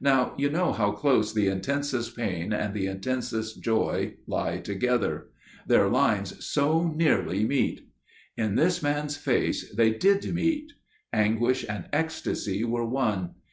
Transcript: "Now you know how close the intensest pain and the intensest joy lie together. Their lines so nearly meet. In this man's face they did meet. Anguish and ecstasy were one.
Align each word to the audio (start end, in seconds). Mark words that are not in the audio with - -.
"Now 0.00 0.34
you 0.36 0.50
know 0.50 0.72
how 0.72 0.90
close 0.90 1.32
the 1.32 1.46
intensest 1.46 2.16
pain 2.16 2.52
and 2.52 2.74
the 2.74 2.86
intensest 2.88 3.62
joy 3.62 4.14
lie 4.26 4.58
together. 4.58 5.28
Their 5.64 5.88
lines 5.88 6.44
so 6.44 6.88
nearly 6.88 7.44
meet. 7.44 7.86
In 8.36 8.56
this 8.56 8.82
man's 8.82 9.16
face 9.16 9.72
they 9.72 9.92
did 9.92 10.34
meet. 10.34 10.72
Anguish 11.12 11.64
and 11.68 11.88
ecstasy 11.92 12.64
were 12.64 12.84
one. 12.84 13.36